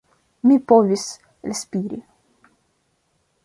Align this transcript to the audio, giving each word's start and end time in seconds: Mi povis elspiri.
Mi 0.51 0.55
povis 0.71 1.03
elspiri. 1.51 2.03